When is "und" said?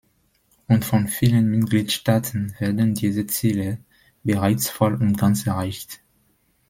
0.67-0.83, 4.95-5.15